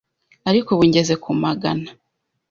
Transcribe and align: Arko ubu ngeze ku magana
Arko 0.49 0.69
ubu 0.73 0.83
ngeze 0.89 1.13
ku 1.23 1.29
magana 1.43 1.87